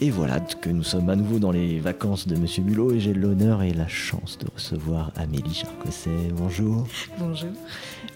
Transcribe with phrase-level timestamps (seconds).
[0.00, 3.14] Et voilà que nous sommes à nouveau dans les vacances de Monsieur Mulot et j'ai
[3.14, 6.10] l'honneur et la chance de recevoir Amélie Charcosset.
[6.34, 6.86] Bonjour.
[7.18, 7.50] Bonjour.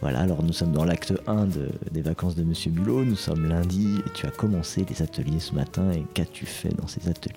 [0.01, 1.47] Voilà, alors nous sommes dans l'acte 1
[1.93, 3.05] des vacances de Monsieur Mulot.
[3.05, 5.91] Nous sommes lundi et tu as commencé les ateliers ce matin.
[5.93, 7.37] Et qu'as-tu fait dans ces ateliers?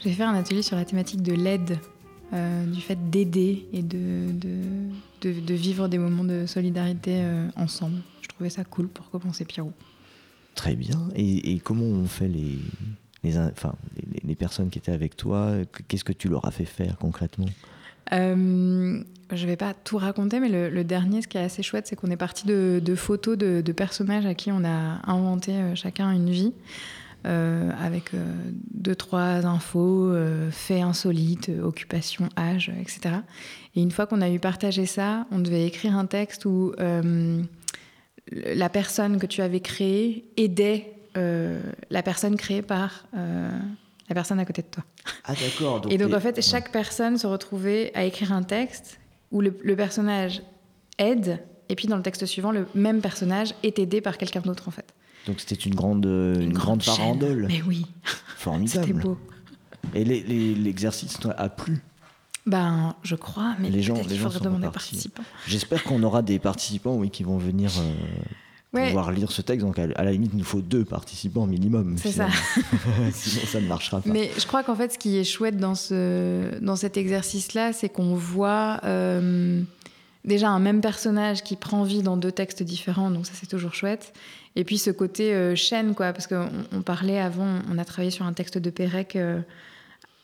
[0.00, 1.78] J'ai fait un atelier sur la thématique de l'aide,
[2.32, 4.26] euh, du fait d'aider et de
[5.20, 7.98] de, vivre des moments de solidarité euh, ensemble.
[8.22, 9.72] Je trouvais ça cool pour commencer Pierrot.
[10.54, 11.08] Très bien.
[11.14, 12.58] et comment on fait les,
[13.22, 13.74] les, enfin,
[14.24, 15.52] les, personnes qui étaient avec toi,
[15.88, 17.48] qu'est-ce que tu leur as fait faire concrètement?
[18.12, 19.02] Euh,
[19.32, 22.10] Je vais pas tout raconter, mais le, dernier, ce qui est assez chouette, c'est qu'on
[22.10, 26.52] est parti de, photos de, personnages à qui on a inventé euh, chacun une vie.
[27.26, 28.24] Euh, avec euh,
[28.72, 30.10] deux, trois infos,
[30.50, 33.16] faits insolites, occupation, âge, etc.
[33.76, 36.72] Et une fois qu'on a eu partagé ça, on devait écrire un texte où
[38.32, 43.50] la personne que tu avais créée aidait euh, la personne créée par euh,
[44.08, 44.84] la personne à côté de toi.
[45.24, 45.82] Ah d'accord.
[45.90, 48.98] Et donc en fait, chaque personne se retrouvait à écrire un texte
[49.30, 50.42] où le, personnage
[50.98, 54.68] aide, et puis dans le texte suivant, le même personnage est aidé par quelqu'un d'autre
[54.68, 54.94] en fait.
[55.26, 57.46] Donc c'était une grande, une, grande, parandole.
[57.48, 57.86] Mais oui.
[58.36, 58.86] Formidable.
[58.86, 59.18] c'était beau.
[59.94, 61.82] Et l'exercice a plu?
[62.46, 65.22] Ben, je crois, mais les gens, les gens sont demander participants.
[65.46, 67.94] J'espère qu'on aura des participants, oui, qui vont venir euh,
[68.72, 69.66] pouvoir lire ce texte.
[69.66, 71.96] Donc, à, la limite, il nous faut deux participants minimum.
[71.98, 72.28] C'est ça.
[73.12, 74.10] Sinon, ça ne marchera pas.
[74.10, 77.88] Mais je crois qu'en fait, ce qui est chouette dans, ce, dans cet exercice-là, c'est
[77.88, 79.60] qu'on voit euh,
[80.24, 83.10] déjà un même personnage qui prend vie dans deux textes différents.
[83.10, 84.12] Donc, ça, c'est toujours chouette.
[84.56, 86.12] Et puis, ce côté euh, chaîne, quoi.
[86.12, 89.16] Parce qu'on on parlait avant, on a travaillé sur un texte de Pérec.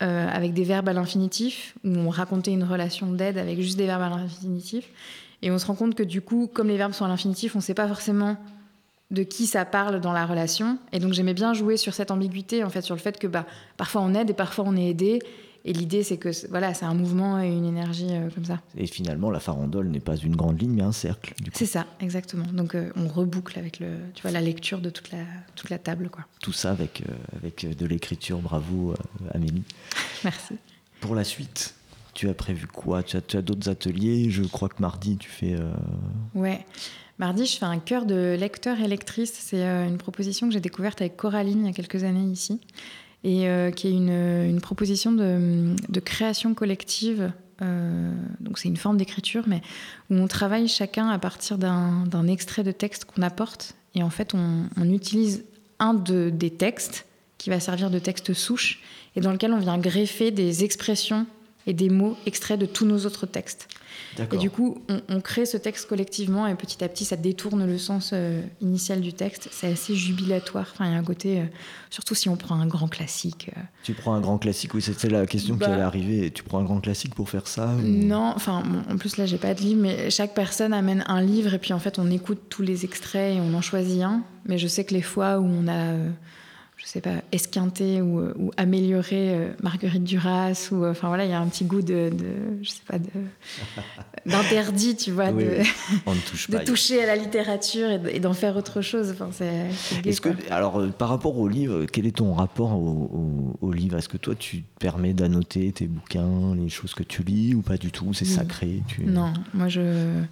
[0.03, 3.87] Euh, avec des verbes à l'infinitif, où on racontait une relation d'aide avec juste des
[3.87, 4.91] verbes à l'infinitif.
[5.43, 7.59] Et on se rend compte que du coup, comme les verbes sont à l'infinitif, on
[7.59, 8.37] ne sait pas forcément
[9.11, 10.79] de qui ça parle dans la relation.
[10.93, 13.47] Et donc j'aimais bien jouer sur cette ambiguïté, en fait, sur le fait que bah,
[13.77, 15.21] parfois on aide et parfois on est aidé.
[15.69, 18.61] Et l'idée, c'est que voilà, c'est un mouvement et une énergie euh, comme ça.
[18.77, 21.35] Et finalement, la farandole n'est pas une grande ligne, mais un cercle.
[21.55, 22.47] C'est ça, exactement.
[22.53, 25.19] Donc euh, on reboucle avec le, tu vois, la lecture de toute la,
[25.57, 26.09] toute la table.
[26.09, 26.25] Quoi.
[26.41, 28.39] Tout ça avec, euh, avec de l'écriture.
[28.39, 28.95] Bravo,
[29.35, 29.65] Amélie.
[30.25, 30.55] Merci.
[31.01, 31.75] Pour la suite,
[32.17, 33.03] tu as prévu quoi?
[33.03, 34.31] Tu as, d'autres ateliers?
[34.31, 35.53] Je crois que mardi, tu fais.
[35.53, 35.71] Euh...
[36.35, 36.65] Ouais.
[37.19, 39.35] Mardi, je fais un cœur de lecteurs et lectrices.
[39.35, 42.61] C'est euh, une proposition que j'ai découverte avec Coraline il y a quelques années ici.
[43.23, 47.33] Et euh, qui est une, une proposition de, création collective.
[47.61, 49.61] Euh, donc, c'est une forme d'écriture, mais
[50.11, 53.75] où on travaille chacun à partir d'un extrait de texte qu'on apporte.
[53.95, 55.45] Et en fait, on, on utilise
[55.79, 57.05] un de, des textes
[57.37, 58.81] qui va servir de texte souche
[59.17, 61.27] et dans lequel on vient greffer des expressions
[61.67, 63.69] et des mots extraits de tous nos autres textes.
[64.33, 64.79] Et du coup,
[65.09, 69.01] on, crée ce texte collectivement et petit à petit, ça détourne le sens euh, initial
[69.01, 69.49] du texte.
[69.53, 70.69] C'est assez jubilatoire.
[70.73, 71.45] Enfin, il y a un côté, euh,
[71.91, 73.51] surtout si on prend un grand classique.
[73.57, 73.61] Euh.
[73.83, 76.31] Tu prends un grand classique, oui, c'était la question qui bah allait arriver.
[76.31, 79.55] Tu prends un grand classique pour faire ça Non, enfin, en plus là, j'ai pas
[79.55, 82.63] de livre, mais chaque personne amène un livre et puis en fait, on écoute tous
[82.63, 84.23] les extraits et on en choisit un.
[84.47, 85.97] Mais je sais que les fois où on a
[86.87, 91.25] je sais pas, esquinter ou, euh, ou améliorer euh, Marguerite Duras ou euh, enfin voilà,
[91.25, 92.13] il y a un petit goût de,
[92.63, 92.99] je sais pas,
[94.27, 95.63] d'interdit, tu vois, de,
[96.49, 99.11] de toucher à la littérature et d'en faire autre chose.
[99.11, 99.67] Enfin, c'est.
[100.09, 103.99] Est-ce que, alors, par rapport au livre, quel est ton rapport au, au, livre?
[103.99, 107.63] Est-ce que toi, tu te permets d'annoter tes bouquins, les choses que tu lis ou
[107.63, 108.15] pas du tout?
[108.15, 109.03] C'est sacré tu...
[109.03, 110.23] Non, moi je,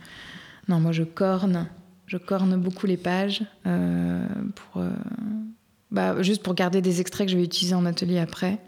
[0.69, 1.67] non, moi je corne,
[2.07, 4.85] je corne beaucoup les pages pour
[5.95, 8.59] bah, juste pour garder des extraits que je vais utiliser en atelier après.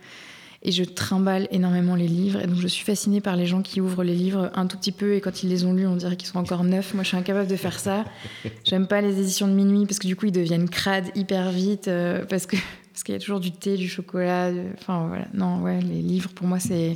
[0.63, 2.41] Et je trimballe énormément les livres.
[2.41, 4.93] Et donc, je suis fascinée par les gens qui ouvrent les livres un tout petit
[4.93, 6.95] peu et quand ils les ont lus, on dirait qu'ils sont encore neufs.
[6.95, 8.05] Moi, je suis incapable de faire ça.
[8.65, 11.89] J'aime pas les éditions de minuit parce que du coup, ils deviennent crades hyper vite
[11.89, 12.57] euh, parce que
[12.93, 14.51] parce qu'il y a toujours du thé, du chocolat.
[14.79, 15.27] Enfin, voilà.
[15.35, 16.95] Non, ouais, les livres, pour moi, c'est.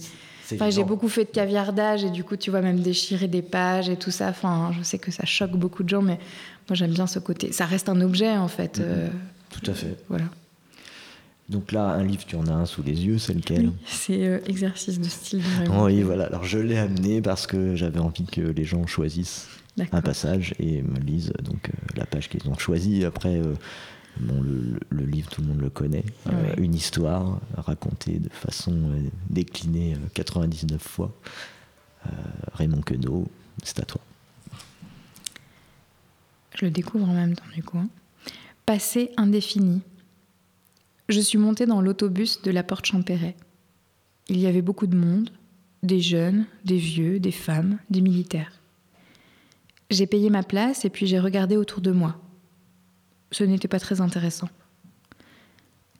[0.52, 3.88] Enfin, j'ai beaucoup fait de caviardage et du coup, tu vois, même déchirer des pages
[3.88, 4.28] et tout ça.
[4.30, 6.18] Enfin, je sais que ça choque beaucoup de gens, mais
[6.68, 7.52] moi, j'aime bien ce côté.
[7.52, 8.78] Ça reste un objet, en fait.
[8.78, 8.84] Mm-hmm.
[8.84, 9.08] Euh,
[9.50, 9.96] tout à fait.
[10.08, 10.26] Voilà.
[11.50, 14.38] Donc là, un livre, tu en as un sous les yeux, c'est lequel C'est euh,
[14.46, 15.42] Exercice de style.
[15.68, 16.26] oui, voilà.
[16.26, 19.48] Alors je l'ai amené parce que j'avais envie que les gens choisissent
[19.92, 23.04] un passage et me lisent donc euh, la page qu'ils ont choisie.
[23.04, 23.54] Après, euh,
[24.20, 26.04] bon, le, livre, tout le monde le connaît.
[26.56, 28.76] une histoire racontée de façon
[29.28, 31.12] déclinée 99 fois.
[32.54, 33.26] Raymond Queneau,
[33.64, 34.00] c'est à toi.
[36.56, 37.78] Je le découvre en même temps, du coup.
[37.78, 37.88] Hein.
[38.72, 39.80] Passé indéfini.
[41.08, 43.34] Je suis montée dans l'autobus de la porte Champéret.
[44.28, 45.30] Il y avait beaucoup de monde,
[45.82, 48.52] des jeunes, des vieux, des femmes, des militaires.
[49.90, 52.20] J'ai payé ma place et puis j'ai regardé autour de moi.
[53.32, 54.48] Ce n'était pas très intéressant.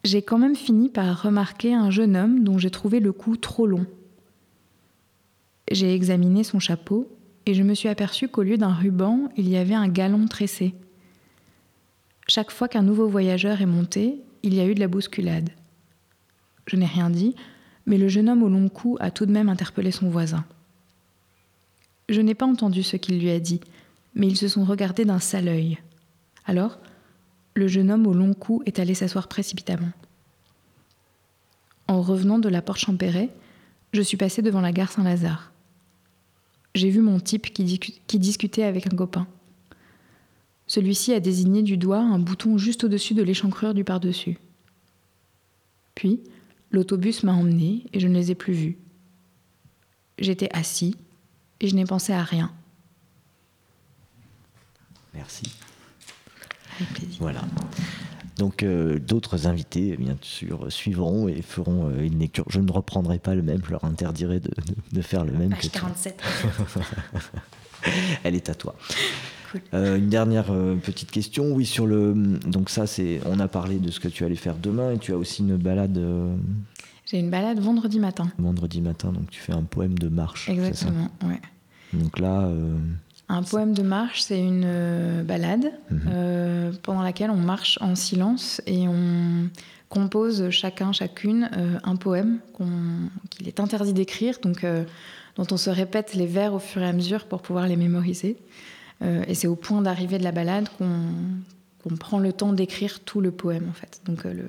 [0.05, 3.67] j'ai quand même fini par remarquer un jeune homme dont j'ai trouvé le cou trop
[3.67, 3.87] long.
[5.73, 7.09] J'ai examiné son chapeau
[7.47, 10.77] et je me suis aperçu qu'au lieu d'un ruban, il y avait un galon tressé.
[12.33, 15.51] Chaque fois qu'un nouveau voyageur est monté, il y a eu de la bousculade.
[16.67, 17.35] Je n'ai rien dit,
[17.87, 20.45] mais le jeune homme au long cou a tout de même interpellé son voisin.
[22.09, 23.61] Je n'ai pas entendu ce qu'il lui a dit,
[24.15, 25.79] mais ils se sont regardés d'un sale œil.
[26.45, 26.79] Alors,
[27.55, 29.91] le jeune homme au long cou est allé s'asseoir précipitamment.
[31.89, 33.31] En revenant de la porte Champéret,
[33.93, 35.51] je suis passé devant la gare Saint-Lazare.
[36.77, 39.27] J'ai vu mon type qui, qui, discutait avec un copain.
[40.71, 44.39] Celui-ci a désigné du doigt un bouton juste au-dessus de l'échancrure du par-dessus.
[45.97, 46.21] Puis,
[46.71, 48.79] l'autobus m'a emmené et je ne les ai plus vus.
[50.17, 50.95] J'étais assis
[51.59, 52.53] et je n'ai pensé à rien.
[55.13, 55.43] Merci.
[57.19, 57.43] Voilà.
[58.37, 62.45] Donc euh, d'autres invités, bien sûr, suivront et feront euh, une lecture.
[62.49, 64.53] Je ne reprendrai pas le même, je leur interdirai de,
[64.93, 65.51] de, faire le même.
[65.51, 66.23] Page 47.
[68.23, 68.77] Elle est à toi.
[69.75, 70.53] Euh, une dernière
[70.83, 72.15] petite question, oui, sur le.
[72.47, 73.21] Donc, ça, c'est.
[73.27, 75.57] On a parlé de ce que tu allais faire demain et tu as aussi une
[75.57, 76.01] balade.
[77.07, 78.31] J'ai une balade vendredi matin.
[78.39, 80.49] Vendredi matin, donc tu fais un poème de marche.
[80.49, 81.41] Exactement, ouais.
[81.93, 82.51] Donc là.
[83.33, 86.01] Un poème de marche, c'est une euh, balade mhm.
[86.09, 89.49] euh, pendant laquelle on marche en silence et on
[89.89, 92.41] compose chacun, chacune euh, un poème
[93.31, 94.67] qu'il est interdit d'écrire, donc
[95.37, 98.37] dont on se répète les vers au fur et à mesure pour pouvoir les mémoriser.
[99.03, 103.31] Et c'est au point d'arrivée de la balade qu'on prend le temps d'écrire tout le
[103.31, 104.03] poème en fait.
[104.05, 104.45] Donc le,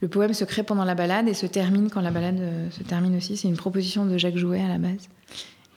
[0.00, 3.16] le poème se crée pendant la balade et se termine quand la balade se termine
[3.16, 3.36] aussi.
[3.36, 5.08] C'est une proposition de Jacques Jouet à la base.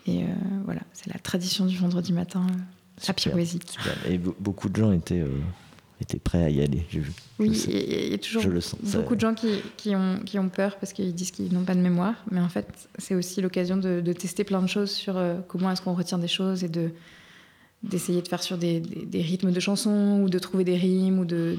[0.07, 0.27] Et euh,
[0.65, 3.59] voilà, c'est la tradition du vendredi matin euh, à Pirouésie.
[4.09, 5.39] Et beaucoup de gens étaient, euh,
[5.99, 7.11] étaient prêts à y aller, j'ai vu.
[7.39, 8.43] Oui, il y a toujours
[8.93, 11.75] beaucoup de gens qui, qui, ont, qui ont peur parce qu'ils disent qu'ils n'ont pas
[11.75, 12.15] de mémoire.
[12.31, 15.81] Mais en fait, c'est aussi l'occasion de, de, tester plein de choses sur comment est-ce
[15.81, 16.91] qu'on retient des choses et de
[17.83, 21.25] d'essayer de faire sur des, des, rythmes de chansons ou de trouver des rimes ou
[21.25, 21.57] de,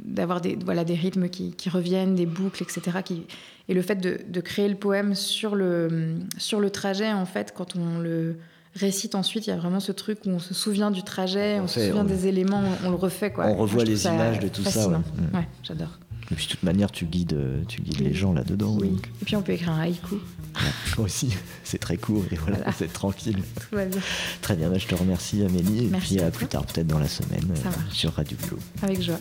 [0.00, 2.98] d'avoir des, voilà, des rythmes qui, qui, reviennent, des boucles, etc.
[3.02, 3.22] Qui,
[3.68, 7.54] et le fait de, de, créer le poème sur le, sur le trajet, en fait,
[7.56, 8.36] quand on le
[8.74, 11.66] récite ensuite, il y a vraiment ce truc où on se souvient du trajet, on,
[11.66, 13.32] se souvient des éléments, on, le refait.
[13.32, 13.46] Quoi.
[13.46, 14.88] On revoit les images de tout ça.
[14.88, 14.96] Ouais,
[15.34, 15.98] ouais j'adore.
[16.30, 18.76] Et puis de toute manière, tu guides, euh, tu guides les gens là-dedans.
[18.78, 18.96] Oui.
[19.22, 20.16] Et puis on peut écrire un haïku.
[20.96, 21.34] moi aussi,
[21.64, 23.38] c'est très court et voilà, c'est tranquille.
[23.70, 24.00] Tout va bien.
[24.42, 25.88] Très bien, bah, je te remercie Amélie.
[25.90, 28.58] Merci et puis à, plus tard, peut-être dans la semaine, euh, sur Radio Flow.
[28.82, 29.20] Avec joie.